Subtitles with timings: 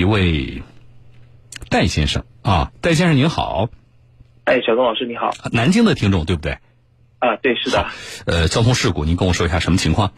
[0.00, 0.62] 一位
[1.68, 3.68] 戴先生啊，戴先生您好，
[4.44, 6.52] 哎，小东老师你好，南京的听众对不对？
[7.18, 7.86] 啊，对，是的。
[8.24, 10.14] 呃，交通事故，您跟我说一下什么情况？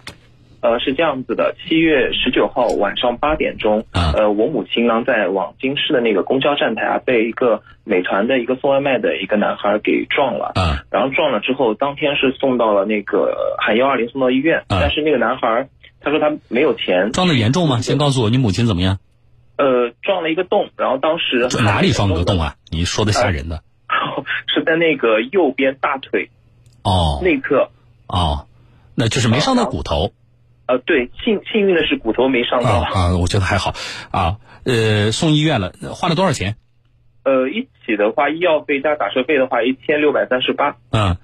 [0.60, 15.66] 呃，是这样子的，七月十九号晚上八点钟，啊呃，我母亲呢在往京市的那个公交站台啊，被一个美团的一个送外卖的一个男孩给撞了，啊然后撞了之后，当天是送到了那个喊幺二零送到医院，啊但是那个男孩
[16.00, 17.80] 他说他没有钱，撞的严重吗？
[17.80, 19.00] 先告诉我，你母亲怎么样？
[19.56, 22.40] 呃，撞了一个洞，然后当时哪里撞了个洞？
[22.40, 22.56] 啊？
[22.70, 23.62] 你说的吓人的
[24.52, 26.30] 是在那个右边大腿
[26.82, 27.70] 哦内侧，
[28.06, 28.46] 哦，
[28.94, 30.12] 那就是没伤到骨头
[30.66, 32.70] 呃，对，幸幸运的是骨头没伤到。
[32.80, 33.74] 啊啊，我觉得还好
[34.10, 34.38] 啊。
[34.64, 36.56] 呃，送医院了，花了多少钱？
[37.24, 40.76] 呃，一起的话，医药费加打车费的话，一千六百三十八。
[40.90, 41.16] 嗯，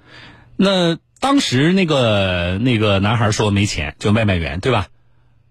[0.56, 4.86] 那当时那个那个男孩说没钱，就外卖员对吧？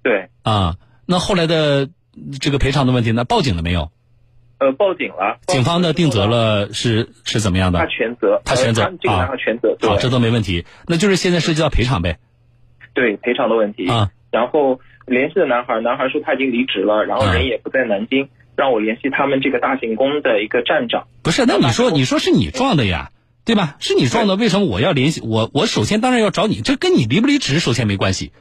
[0.03, 1.89] 对，啊，那后来的
[2.39, 3.23] 这个赔偿的问题呢？
[3.23, 3.91] 报警了没有？
[4.59, 5.37] 呃，报警了。
[5.47, 7.91] 警方的定责了是是怎么样的他的？
[7.91, 10.65] 全责，他全责这个男孩全责，对好，这都没问题。
[10.87, 12.17] 那就是现在涉及到赔偿呗。
[12.93, 13.87] 对赔偿的问题。
[13.87, 21.07] 啊然后联系的男孩，男孩说他已经离职了，然后啊人也不在南京，让我联系他们这个大行宫的一个站长。
[21.23, 23.11] 不是，那你说你说是你撞的呀，
[23.45, 23.77] 对吧？
[23.79, 25.49] 是你撞的，为什么我要联系我？
[25.53, 28.33] 我首先当然要找你，这跟你离不离职首先没关系。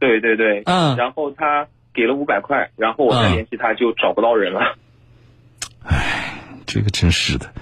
[0.00, 4.76] 对对对，嗯然后他给了五百块，然后我再嗯联系他就找不到人了。
[6.66, 7.52] 这个真是的。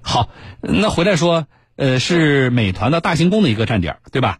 [0.00, 4.38] 好，那回来说，呃，是美团的大型宫的一个站点，对吧？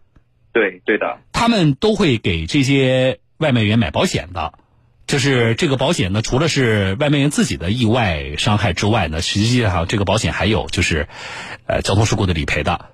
[0.53, 4.53] 对对的，他们都会给这些外卖员买保险的。
[5.05, 11.07] 就是这个保险呢，除了是外卖员自己的意外伤害之外呢，实际上这个保险还有就是，
[11.65, 12.87] 呃，交通事故的理赔的。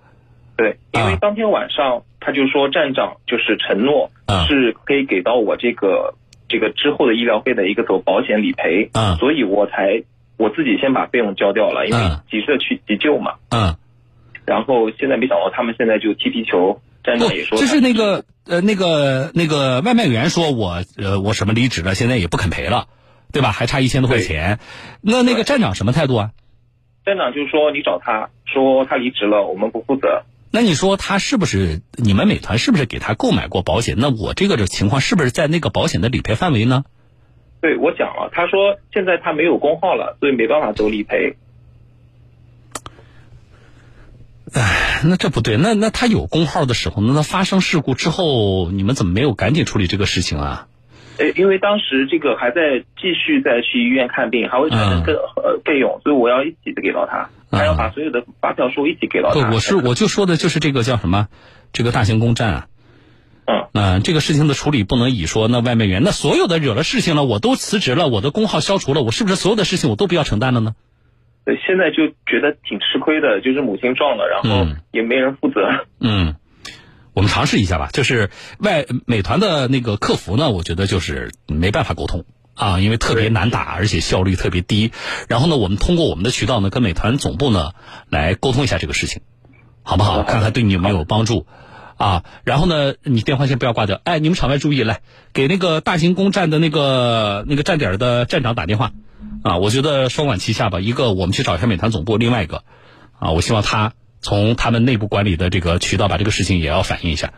[0.55, 6.13] 对，因为啊当天晚上他就说站长就是承诺啊是可以给到我这个
[6.53, 10.03] 这个之后的医疗费的一个走保险理赔，嗯所以我才
[10.37, 13.33] 我自己先把费用交掉了，因为嗯急着去急救嘛。
[13.49, 13.75] 嗯，
[14.45, 22.85] 然后现在没想到他们现在就踢皮球，站长也，说就是那个呃那个那个外卖员说我呃我什么离职了，现在也不肯赔了，
[23.31, 23.51] 对吧？
[23.51, 24.59] 还差一千多块钱。
[25.01, 26.29] 那那个站长什么态度啊？
[27.03, 30.23] 站长就说你找他说他离职了，我们不负责。
[30.55, 33.95] 那你说他是不是你们美团是不是给他购买过保险？
[33.97, 36.83] 那我这个的情况是不是在那个保险的理赔范围呢？
[37.59, 41.37] 对我讲了，他说现在他没有工号了，所以没办法走理赔。
[45.03, 50.67] 那这不对，那那他有工号的时候，那他发生事故之后，你们怎么没有赶紧处理这个事情啊？
[51.17, 59.51] 呃，因为当时这个还在继续再去医院看病，还会产生更呃费用，所以我要一起的给到他，还要把所有的发票数一起给到不，他。
[59.51, 61.27] 我是我就说的就是这个叫什么，
[61.71, 62.67] 这个大型公站啊。
[63.45, 70.75] 嗯啊、这个事情的处理不能以说那外卖员那所有的惹了事情了，我都辞职了，我的工号消除了，我是不是所有的事情我都不要承担了呢？
[71.43, 75.59] 对，现在就觉得挺吃亏的，就是母亲撞了，然后嗯也没人负责。
[75.99, 76.35] 嗯，
[77.13, 77.89] 我们尝试一下吧。
[77.93, 78.29] 就是
[78.59, 84.91] 外美团的那个客服呢，我觉得就是没办法沟通啊，因为特别难打，而且效率特别低。
[85.27, 87.71] 然后呢，我们通过我们的渠道呢，跟美团总部呢
[88.09, 89.21] 来沟通一下这个事情，
[89.83, 90.23] 好不好？
[90.23, 91.45] 看看对你有没有帮助。
[91.95, 94.01] 啊，然后呢，你电话先不要挂掉。
[94.03, 95.01] 哎，你们场外注意，来
[95.31, 98.91] 给那个大行宫站的那个那个站点的站长打电话。
[99.43, 100.79] 啊，我觉得双管齐下吧。
[100.79, 102.63] 一个我们去找一下美团总部，另外一个，
[103.19, 103.93] 啊，我希望他
[104.23, 107.33] 从他们内部管理的这个渠道把这个事情也要反映一下。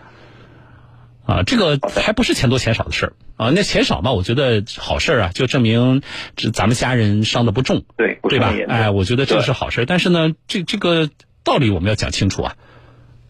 [1.25, 6.03] 啊，这个还不是钱多钱少的事儿啊，那钱少嘛，我觉得好事儿啊，就证明
[6.35, 9.85] 这咱们家人伤的不重，对，对吧哎，我觉得这个是好事儿。
[9.85, 11.09] 但是呢，这这个
[11.43, 12.55] 道理我们要讲清楚啊，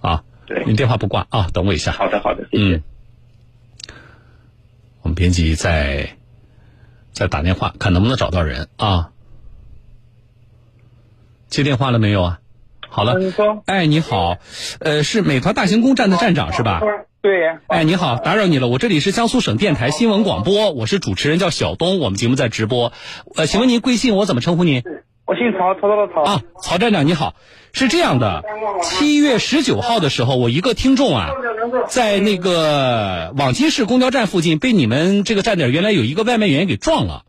[0.01, 1.93] 啊，对你电话不挂啊，等我一下。
[1.93, 2.75] 好的，好的，谢谢。
[2.75, 2.83] 嗯，
[5.03, 6.17] 我们编辑在
[7.13, 9.11] 在打电话，看能不能找到人啊。
[11.47, 12.39] 接电话了没有啊？
[12.95, 14.37] 好了，你说，哎，你好，
[14.79, 16.79] 呃，是美团大行宫站的站长是吧？
[17.21, 22.93] 对，哎，你好，打扰你了，我这里是江苏省电台新闻广播，我是主持人叫小东，我们节目在直播，
[23.35, 24.15] 呃，请问您贵姓？
[24.15, 24.81] 我怎么称呼您？
[25.25, 26.23] 我姓曹，曹操的曹。
[26.23, 27.33] 啊，曹站长你好，
[27.73, 28.45] 是这样的，
[28.81, 31.31] 七月十九号的时候，我一个听众啊，
[31.89, 37.23] 在那个网金市公交站附近被你们这个站点原来有一个外卖员给撞了，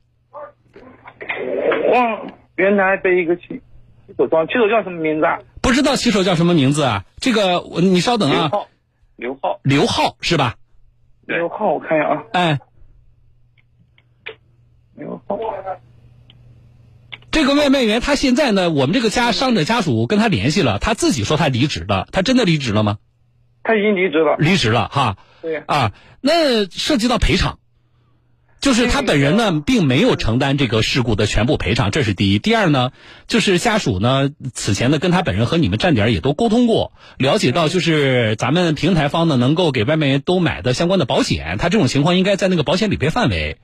[1.92, 3.42] 忘原来被一个骑
[4.06, 5.40] 骑手撞，骑手叫什么名字啊？
[5.76, 7.05] 不知道骑手叫什么名字啊？
[7.20, 8.69] 这个我你稍等啊，刘浩，
[9.14, 10.56] 刘浩，刘浩是吧？
[11.26, 12.61] 刘浩，我看一下啊，哎，
[14.94, 15.38] 刘浩，
[17.31, 22.96] 这个外卖员他现在呢，我们这个家伤者家属跟他联系了，他自己说他离职了，他真的离职了吗？
[23.62, 24.37] 他已经离职了。
[24.38, 25.19] 离职了哈。
[25.43, 27.58] 对，啊，那涉及到赔偿，
[28.58, 32.41] 就是他本人呢，并没有承担这个事故的全部赔偿，这是第一。
[32.41, 32.91] 第二呢，
[33.29, 43.58] 就是家属呢，此前呢跟他本人和你们站点也都沟通过，了解到就是咱们平台方呢能够给外卖员都买的相关的保险，他这种情况应该在那个保险理赔范围。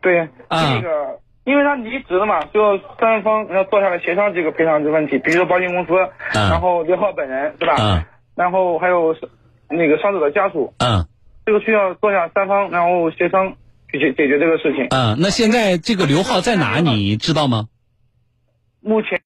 [0.00, 5.92] 对，这个，因为他离职了嘛，就三方要坐下来协商这个赔偿的问题，比如说保险公司，
[6.32, 8.06] 然后刘浩本人是吧？
[8.36, 9.16] 然后还有
[9.68, 10.72] 那个伤者的家属。
[10.78, 11.06] 嗯。
[11.46, 13.54] 这个需要坐下三方，然后协商。
[13.98, 14.86] 解解决这个事情。
[14.90, 16.80] 嗯，那现在这个刘浩在哪？
[16.80, 17.68] 你知道吗？
[18.80, 19.20] 目前，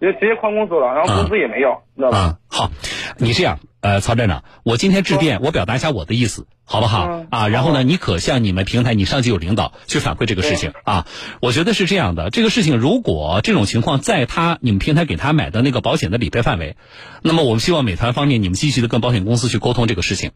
[0.00, 2.18] 就直接旷工走了，然后工资也没有，知道吧？
[2.18, 2.70] 啊，好，
[3.18, 3.58] 你这样。
[3.82, 7.26] 呃，曹站长，我今天致电，我表达一下我的意思，好不好？
[7.30, 11.04] 啊，然后呢，你可向你们平台，你上级有领导去反馈这个事情啊。
[11.40, 16.76] 我觉得是这样的，这个事情如果这种情况在他你们平台给他买的那个保险的理赔范围，
[17.22, 20.30] 那么我们希望美团方面你们积极的跟保险公司去沟通这个事情，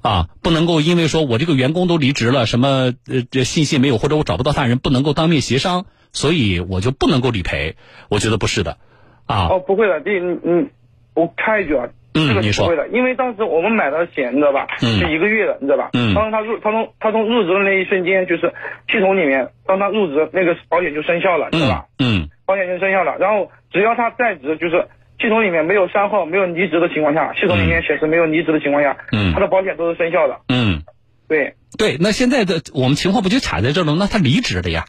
[0.00, 5.84] 啊，不能够因为说我这个员工都离职了，什么呃这信息没有或者我找不到他人，不能够当面协商，
[6.14, 7.76] 所以我就不能够理赔。
[8.08, 8.78] 我觉得不是的，
[9.26, 9.48] 啊。
[9.50, 10.68] 哦，不会的，这你你，
[11.12, 11.88] 我插一句啊。
[12.14, 14.66] 这个不会的，因为当时我们买的险，你知道吧？
[14.80, 14.98] 嗯。
[14.98, 15.90] 是一个月的，你知道吧？
[15.92, 16.14] 嗯。
[16.14, 18.52] 当他入，他从他从入职的那一瞬间，就是
[18.88, 21.86] 系统里面，当他入职，那个保险就生效了，知道吧？
[21.98, 22.28] 嗯。
[22.46, 24.86] 保险就生效了，然后只要他在职，就是
[25.20, 30.38] 系统里面没有删号、没有离职的情况下，系统里面显示没有离职的情况下，嗯，他的保险都是生效的。
[30.48, 30.82] 嗯。
[31.26, 31.54] 对。
[31.76, 33.96] 对，那现在的我们情况不就卡在这了？
[33.98, 34.84] 那他离职了呀，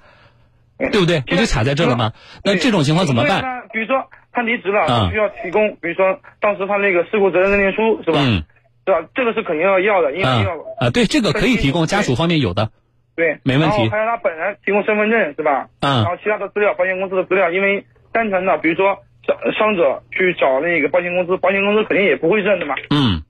[0.78, 1.22] 对不对？
[1.22, 2.14] 不就卡在这了吗？
[2.44, 3.42] 那这种情况怎么办？
[3.72, 3.96] 比如说。
[4.36, 8.20] 他离职了，需要提供，比如说当时他那个事故责任认定书是吧？
[8.20, 8.44] 嗯，
[8.84, 9.08] 对吧？
[9.16, 12.70] 这个是肯定要要的，因为要啊，对，这个可以提供，家属方面有的，
[13.16, 13.78] 对，没问题。
[13.78, 15.70] 然后还有他本人提供身份证是吧？
[15.80, 22.76] 嗯，然后其他的资料，保险公司的资料，因为单纯的，比如说伤伤者去找那个保险公司，保险公司肯定也不会认的嘛。
[22.90, 23.24] 嗯，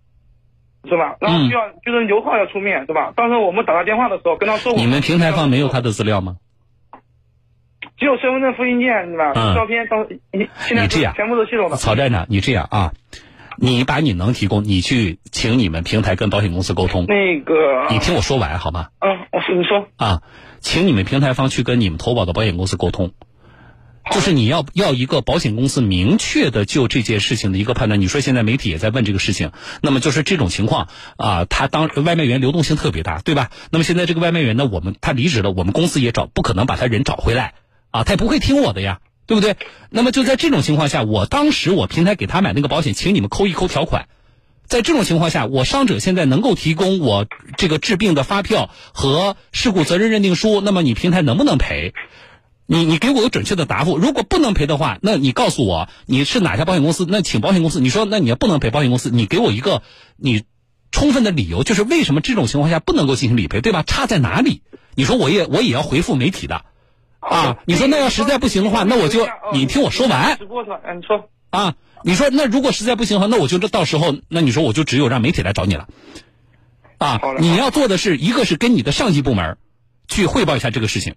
[0.90, 1.18] 是吧？
[1.22, 3.14] 然后需要就是刘浩要出面是吧？
[3.16, 6.38] 当时我们打他电话的时候跟他说，你们平台方没有他的资料吗？
[7.98, 9.34] 只有身份证复印件是吧？
[9.34, 11.78] 照片到你现在全部都系统的。
[11.78, 12.94] 曹站长，你这样啊，
[13.58, 17.06] 你把你能提供，你去请你们平台跟保险公司沟通。
[17.08, 18.88] 那个，你听我说完好吗？
[19.00, 20.22] 嗯，我说你说啊，
[20.60, 23.14] 请你们平台方去跟你们投保的保险公司沟通，
[24.12, 28.02] 就是你要要一个保险公司明确的就这件事情的一个判断。
[28.02, 29.52] 你说现在媒体也在问这个事情，
[29.82, 33.52] 那么就是这种情况啊，他当外卖员流动性特别大，对吧？
[33.72, 37.54] 那么现在这个外卖员呢，我们他离职了，我们公司也找不可能把他人找回来。
[37.96, 39.56] 啊，他也不会听我的呀，对不对？
[39.90, 44.10] 那么就在这种情况下，我当时我平台给他买那个保险，请你们扣一扣条款。
[44.68, 47.26] 在这种情况下，我伤者现在能够提供我
[47.56, 51.94] 这个治病的发票和事故责任认定书，那么你平台能不能赔？
[52.66, 53.98] 你你给我个准确的答复。
[53.98, 57.06] 如果不能赔的话，那你告诉我你是哪家保险公司？
[57.08, 59.84] 那请保险公司，你说那你要不能赔保险公司，你给我一个
[60.18, 60.44] 你
[60.92, 63.84] 充分的理由，就是为什么这种情况下不能够进行理赔，对吧？
[63.84, 64.64] 差在哪里？
[64.96, 66.66] 你说我也我也要回复媒体的。
[67.30, 70.38] 啊，你说那要实在不行的话，那我就你听我说完。
[70.38, 70.80] 直播是吧？
[70.86, 71.30] 嗯，你说。
[71.50, 75.88] 啊，你说那如果实在不行的话，那我就这到时候，那你说我就只有让媒体来找你了。
[76.98, 79.58] 啊，你要做的是一个是跟你的上级部门
[80.08, 81.16] 去汇报一下这个事情。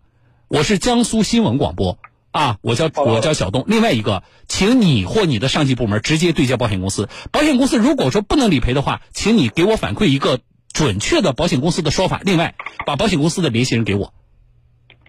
[0.49, 1.99] 我是江苏新闻广播
[2.31, 3.65] 啊，我叫我叫小东。
[3.67, 7.09] 另外一个，请你或你的上级部门直接对接保险公司。
[7.31, 10.41] 保险公司如果说不能理赔的话，请你给我反馈一个
[10.73, 12.21] 准确的保险公司的说法。
[12.25, 12.55] 另外，
[12.87, 14.15] 把保险公司的联系人给我，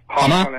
[0.08, 0.44] 好吗？
[0.44, 0.52] 好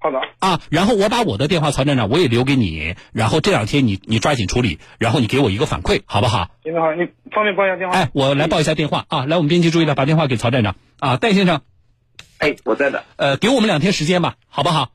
[0.00, 6.50] 的啊，然后我把我的电话，曹站长我也留给你，然后这两天你你抓紧处理，然后你给我一个反馈，好不好？
[6.62, 7.96] 行，好，你方便报一下电话？
[7.96, 11.60] 哎，我来报一下电话啊，来，我们编辑注意了，把电话给曹站长啊，戴先生。
[12.38, 13.04] 哎，我在的。
[13.16, 14.90] 呃，给我们两天时间吧，好不好？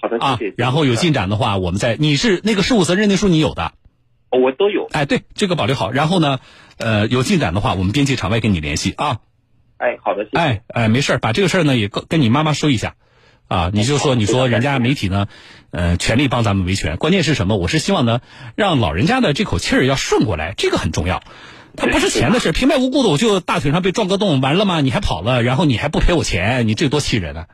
[0.00, 0.54] 好的，谢谢。
[0.56, 3.72] 然后有进展的话，我们再，你是那个事务责任认定书你有的？
[4.30, 4.88] 我都有。
[4.92, 5.90] 哎，对，这个保留好。
[5.90, 6.38] 然后呢，
[6.78, 9.18] 呃，有进展的话，我们编辑场外跟你联系啊。
[9.78, 10.38] 哎，好的，谢谢。
[10.38, 12.94] 哎哎，没事把这个事儿呢也跟跟你妈妈说一下。
[13.52, 15.26] 啊，你就说，你说人家媒体呢，
[15.72, 16.96] 呃，全力帮咱们维权。
[16.96, 17.58] 关键是什么？
[17.58, 18.20] 我是希望呢，
[18.56, 21.22] 让老人家的这口气儿要顺过来，这个很重要。
[21.76, 24.80] 他不是钱的事，平白无故的我就大腿上被撞个洞，完了吗？
[24.80, 27.46] 你还跑了，然后你还不赔我钱，你这多气人啊！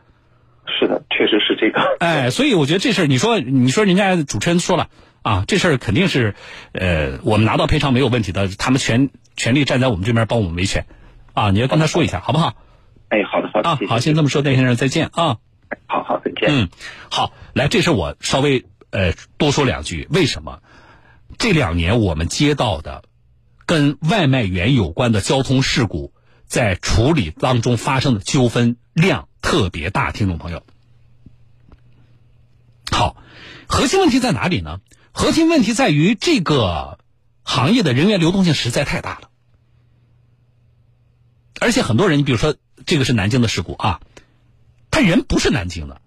[0.79, 1.81] 是的，确实是这个。
[1.99, 4.87] 哎，所以我觉得这事儿，你说，你说人家主持人说了
[5.23, 6.37] 啊，这事儿肯定是，
[6.75, 10.87] 呃，我们拿到赔偿没有问题的，他们全全力站在我们这边帮我们维权，
[11.35, 12.55] 啊，你要跟他说一下，好不好？
[13.09, 13.69] 哎，好的，好的。
[13.69, 15.39] 啊，好，先这么说，戴先生，再见啊。
[15.87, 16.49] 好好再见。
[16.51, 16.69] 嗯，
[17.11, 20.07] 好，来，这是我稍微呃多说两句。
[20.11, 20.63] 为什么
[21.39, 23.05] 这两年我们接到的
[23.67, 26.13] 跟外卖员有关的交通事故，
[26.47, 30.11] 在处理当中发生的纠纷量特别大？
[30.13, 30.65] 听众朋友，
[32.91, 33.17] 好，
[33.67, 34.81] 核心问题在哪里呢？
[35.13, 36.99] 核心问题在于这个
[37.43, 39.31] 行业的人员流动性实在太大了，
[41.61, 42.55] 而且很多人，你比如说
[42.87, 44.01] 这个是南京的事故啊，
[44.99, 46.01] 他人不是南京的，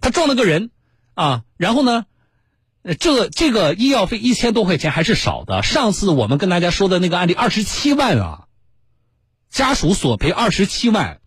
[0.00, 0.70] 他撞了个人
[1.12, 2.06] 啊，然后呢，
[2.98, 5.62] 这这个医药费一千多块钱还是少的。
[5.62, 8.44] 上次我们跟大家说的那个案例二十七万啊，
[9.50, 11.20] 家属索赔二十七万。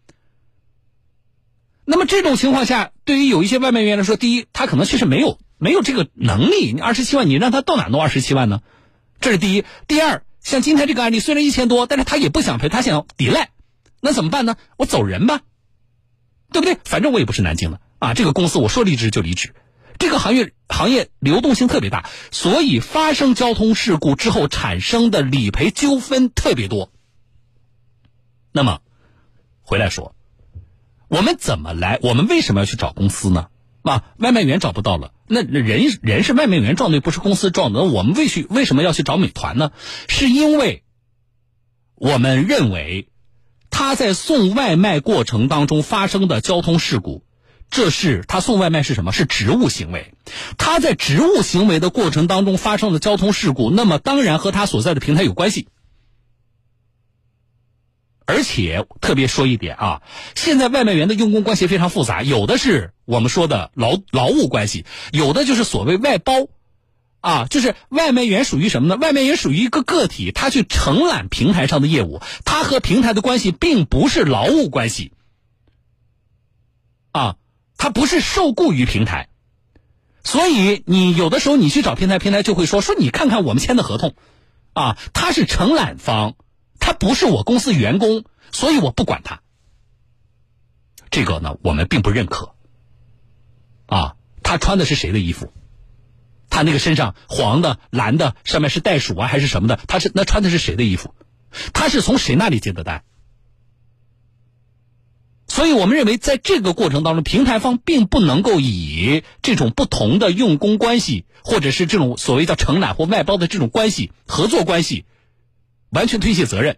[1.85, 8.61] 那么这种情况下，对于有一些外卖员来说，第一，他可能确实没有没有这个能力，你二十七万，你让他到哪弄二十七万呢？
[9.21, 13.51] 这是第一，第二，像今天这个案例，虽然一千多，但是他也不想赔，他想抵赖，
[14.01, 14.55] 那怎么办呢？
[14.77, 15.41] 我走人吧，
[16.53, 16.77] 对不对？
[16.85, 19.53] 反正我也不是南京的啊，这个公司我说离职就离职，
[19.99, 26.91] 这个行业行业流动性特别大，所以发生交通事故之后产生的理赔纠纷特别多。
[28.53, 28.79] 那么，
[29.61, 30.15] 回来说，
[31.09, 31.99] 我们怎么来？
[32.01, 33.47] 我们为什么要去找公司呢？
[33.81, 37.81] 啊，外卖员找不到了，那人人是外卖员撞的，不是公司撞的。
[37.81, 39.71] 我们为去为什么要去找美团呢？
[40.07, 40.83] 是因为
[41.95, 43.09] 我们认为
[43.75, 47.23] 他在送外卖过程当中发生的交通事故，
[47.71, 49.11] 这是他送外卖是什么？
[49.11, 50.13] 是职务行为。
[50.59, 55.67] 他在职务行为的过程当中发生的交通事故，那么当然和他所在的平台有关系。
[58.25, 60.01] 而且特别说一点啊，
[60.35, 66.33] 现在外卖员的用工关系非常复杂，有的是我们说的劳劳务关系，有的就是所谓外包，
[67.23, 68.97] 啊，就是外卖员属于什么呢？
[68.97, 75.13] 外卖员属于一个个体，他去承揽平台上的业务，他和平台的关系并不是劳务关系，
[77.13, 77.37] 啊，
[77.77, 79.29] 他不是受雇于平台，
[80.25, 84.15] 所以你有的时候你去找平台，平台就会说说你看看我们签的合同，
[84.73, 86.35] 啊，他是承揽方。
[86.79, 89.41] 他不是我公司员工，所以我不管他。
[91.09, 92.55] 这个呢，我们并不认可。
[93.85, 95.53] 啊，他穿的是谁的衣服？
[96.53, 99.79] 他那个身上黄的、蓝的，上面是袋鼠啊，还是什么的？
[99.87, 101.15] 他是那穿的是谁的衣服？
[101.73, 103.03] 他是从谁那里接的单？
[105.47, 115.05] 所以我们认为，在这个过程当中，平台方并不能够以这种不同的用工关系，或者是这种所谓叫承揽或外包的这种关系、合作关系。
[115.89, 116.77] 完全推卸责任，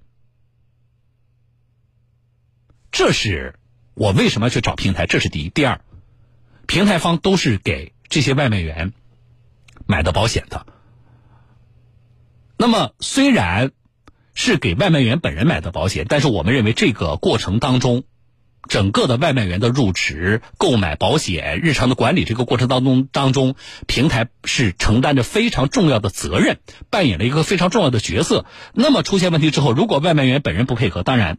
[2.92, 3.60] 这是
[3.94, 5.06] 我为什么要去找平台？
[5.06, 5.50] 这是第一。
[5.50, 5.82] 第二，
[6.66, 8.94] 平台方都是给这些外卖员
[9.86, 10.66] 买的保险的。
[12.58, 13.72] 那么虽然
[14.34, 18.04] 是给外卖员本人买的保险，但是我们认为这个过程当中。
[18.68, 23.54] 整个的外卖员的入职、购买保险、日常的管理这个过程当中当中，
[23.86, 26.58] 平台是承担着非常重要的责任，
[26.90, 28.48] 扮演了一个非常重要的角色。
[28.74, 31.38] 那么出现问题之后，如果外卖员本人不配合，当然，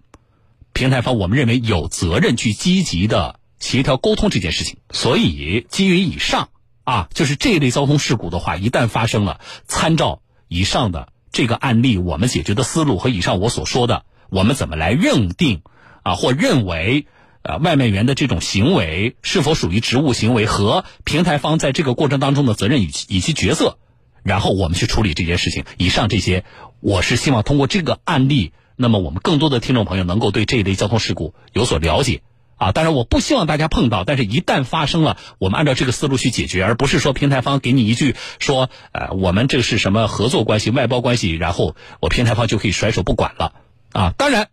[0.72, 4.78] 平台方我们认为有责任去积极的协调沟通这件事情。
[4.92, 6.50] 所以基于以上
[6.86, 15.60] 啊，就是这一类交通事故的话，一旦发生了，参照以上的这个案例，我们解决的思路和以上我所说的，我们怎么来认定
[16.02, 17.06] 啊，或认为。
[17.48, 23.78] 啊，外卖员的这种行为是否属于职务行为和平台方在这个过程当中的责任以及以及角色，
[24.24, 25.64] 然后我们去处理这件事情。
[25.78, 26.44] 以上这些，
[26.80, 32.20] 我是希望通过这个案例，那么我们更多的听众朋友能够对这一类交通事故有所了解。
[32.56, 43.52] 啊，当然我不希望大家碰到，但是一旦发生了，我们按照这个思路去解决，而不是说平台方给你一句说，呃，我们这是什么合作关系、外包关系，然后我平台方就可以甩手不管了。
[43.92, 44.48] 啊，当然，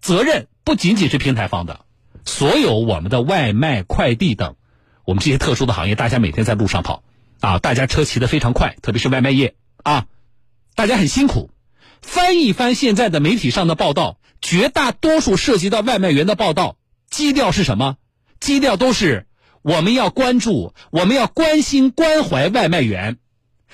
[0.00, 1.80] 责任不仅仅是平台方的。
[2.24, 4.56] 所有我们的外卖、快递等，
[5.04, 7.02] 我们这些特殊的行业，大家每天在路上跑，
[7.40, 10.06] 啊，大家车骑得非常快，特别是外卖业啊，
[10.74, 11.50] 大家很辛苦。
[12.00, 16.76] 翻一翻现在的媒体上的报道，绝大多数涉及到外卖员的报道，
[17.10, 17.96] 基调是什么？
[18.40, 19.26] 基调都是
[19.62, 23.16] 我们要关注，我们要关心、关怀外卖员，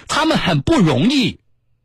[0.09, 1.41] 他们很不容易，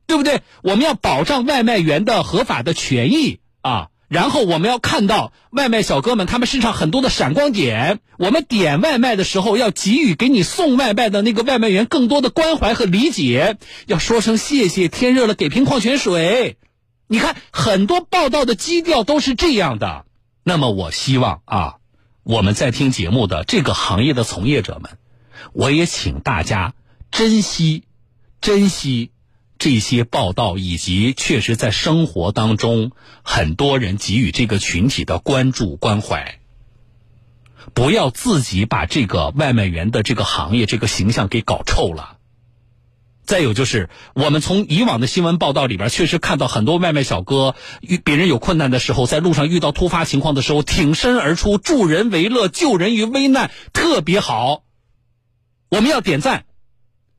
[0.07, 0.41] 对不对？
[0.63, 3.89] 我们要保障外卖员的合法的权益啊。
[4.07, 7.99] 然后我们要看到外卖小哥们他们身上很多的闪光点。
[8.17, 16.57] 我们点外卖的时候要给予给你送外卖的那个外卖员更多的关怀和理解，要说声谢谢，天热了给瓶矿泉水。
[17.07, 20.05] 你看很多报道的基调都是这样的。
[20.49, 21.75] 那么我希望啊，
[22.23, 24.97] 我们在听节目的这个行业的从业者们，
[25.53, 26.73] 我也请大家
[27.11, 27.83] 珍惜，
[28.41, 29.11] 珍惜。
[29.59, 36.39] 这些报道以及确实在生活当中，很多人给予这个群体的关注关怀。
[37.75, 42.17] 不要自己把这个外卖员的这个行业这个形象给搞臭了。
[43.29, 54.63] 再有就是，我们从以往的新闻报道里边，确实看到很多外卖小哥遇别人有困难的时候，在路上遇到突发情况的时候，挺身而出，助人为乐，救人于危难，特别好。
[55.69, 56.45] 我们要点赞。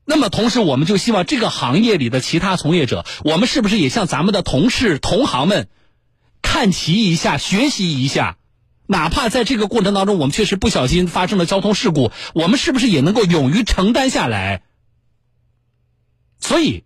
[0.05, 5.69] 那么同时，我们就希望这个行业里的其他从业者，我们是不是也向咱们的同事同行们
[6.43, 8.37] 看齐一下，学习一下？
[8.89, 14.63] 哪怕在这个过程当中，我们确实不小心发生了交通事故，我们是不是也能够勇于承担下来？
[16.51, 16.83] 所以，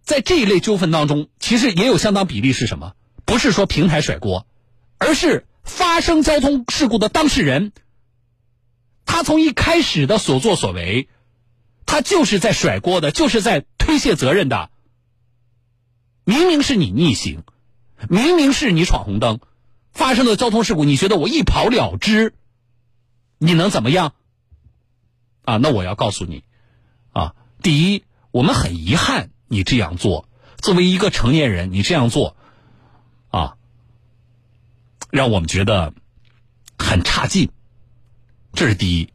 [0.00, 2.94] 在这一类纠纷当中，其实也有相当比例是什么？
[3.24, 4.46] 不是说平台甩锅，
[4.96, 7.72] 而是发生交通事故的当事人，
[9.04, 11.08] 他从一开始的所作所为，
[11.84, 14.70] 他就是在甩锅的，就是在推卸责任的。
[16.22, 17.42] 明明是你逆行，
[18.08, 19.40] 明明是你闯红灯。
[19.90, 22.34] 发生了交通事故，你觉得我一跑了之，
[23.38, 24.14] 你能怎么样？
[25.44, 26.44] 啊，那我要告诉你，
[27.10, 32.36] 啊，第一，我们很遗憾你这样做，作为一个成年人，你这样做，
[33.30, 33.56] 啊，
[35.10, 35.92] 让我们觉得
[36.78, 37.50] 很差劲，
[38.54, 39.12] 这是第一，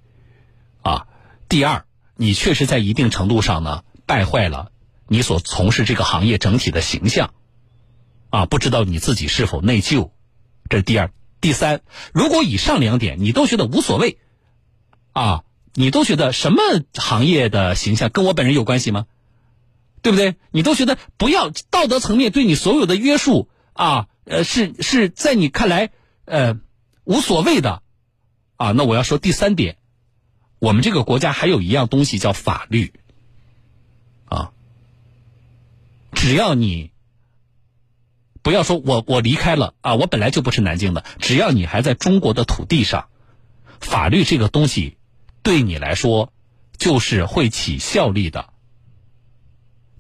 [0.83, 1.07] 啊，
[1.49, 4.71] 第二，你确实在一定程度上呢，败坏了
[5.07, 7.33] 你所从事这个行业整体的形象，
[8.29, 10.11] 啊，不知道你自己是否内疚。
[10.69, 11.81] 这是第二、第三。
[12.13, 14.19] 如果以上两点你都觉得无所谓，
[15.13, 15.43] 啊，
[15.73, 16.61] 你都觉得什么
[16.93, 19.05] 行业的形象跟我本人有关系吗？
[20.01, 20.35] 对不对？
[20.51, 25.89] 你都觉得不要道德层面对你所有的约束啊，呃，是是在你看来
[26.25, 26.59] 呃
[27.03, 27.81] 无所谓的，
[28.55, 29.77] 啊，那我要说第三点，
[30.59, 32.93] 我们这个国家还有一样东西叫法律，
[34.25, 34.51] 啊，
[36.13, 36.91] 只要你。
[38.43, 41.03] 不要说我我离开了啊，我本来就不是南京的。
[41.19, 43.09] 只要你还在中国的土地上，
[43.81, 44.96] 法律这个东西
[45.47, 46.33] 对你来说
[46.77, 48.51] 就是会起效力的，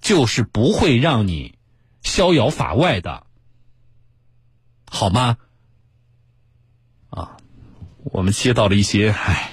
[0.01, 1.57] 就是不会让你
[2.01, 3.25] 逍遥法外的，
[4.91, 5.37] 好吗？
[7.11, 7.37] 啊，
[8.03, 9.51] 我们接到了一些唉。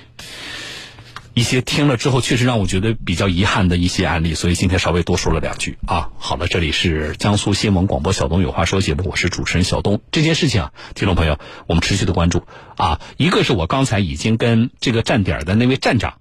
[1.35, 6.13] 一些听了之后确实让我觉得比较遗憾的一些案例，所以今天稍微多说了两句啊。
[6.17, 10.01] 好了，这里是江苏新闻广播小东有话说节目，我是主持人小东。
[10.13, 12.45] 这件事情啊，听众朋友，我们持续的关注
[12.77, 13.01] 啊。
[13.17, 16.21] 一个是我刚才已经跟这个站点的那位站长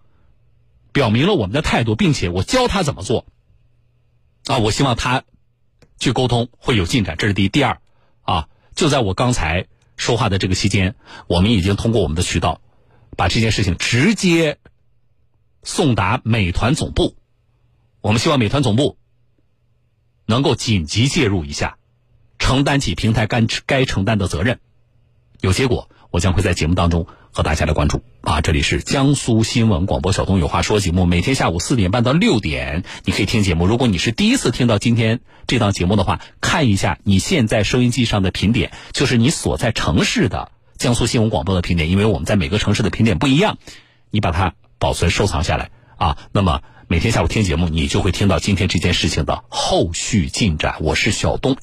[0.91, 3.27] 表明了我们的态度，并且我教他怎么做
[4.47, 4.57] 啊。
[4.57, 5.21] 我希望他
[5.99, 7.49] 去沟通会有进展，这是第一。
[7.49, 7.77] 第二
[8.23, 10.95] 啊，就在我刚才说话的这个期间，
[11.27, 12.61] 我们已经通过我们的渠道
[13.15, 14.57] 把这件事情直接。
[15.63, 17.15] 送达美团总部，
[18.01, 18.97] 我们希望美团总部
[20.25, 21.77] 能够紧急介入一下，
[22.37, 24.59] 承担起平台该该承担的责任。
[25.39, 28.03] 有结果，我将会在节目当中和大家来关注。
[28.21, 33.65] 啊，这里是江苏新闻广播小东有话说节目，每天下午四点半到六点，你可以听节目。
[33.65, 43.57] 如果你是第一次听到今天这档节目的话，看一下你现在收音机上的频点，就是你所在城市的江苏新闻广播的频点，因为我们在每个城市的频点不一样，
[44.09, 44.55] 你把它。
[44.83, 50.75] 保存收藏下来啊，那么每天下午听节目，你就会听到今天这件事情的后续进展。
[50.81, 51.55] 我是小东。